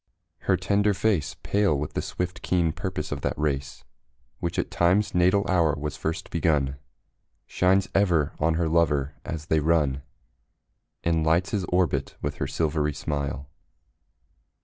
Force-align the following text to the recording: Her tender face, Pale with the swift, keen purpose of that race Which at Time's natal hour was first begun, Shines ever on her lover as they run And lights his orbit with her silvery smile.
Her 0.49 0.57
tender 0.57 0.95
face, 0.95 1.35
Pale 1.43 1.77
with 1.77 1.93
the 1.93 2.01
swift, 2.01 2.41
keen 2.41 2.71
purpose 2.71 3.11
of 3.11 3.21
that 3.21 3.37
race 3.37 3.83
Which 4.39 4.57
at 4.57 4.71
Time's 4.71 5.13
natal 5.13 5.45
hour 5.47 5.75
was 5.77 5.95
first 5.95 6.31
begun, 6.31 6.77
Shines 7.45 7.87
ever 7.93 8.33
on 8.39 8.55
her 8.55 8.67
lover 8.67 9.13
as 9.23 9.45
they 9.45 9.59
run 9.59 10.01
And 11.03 11.23
lights 11.23 11.51
his 11.51 11.65
orbit 11.65 12.15
with 12.19 12.37
her 12.37 12.47
silvery 12.47 12.93
smile. 12.93 13.47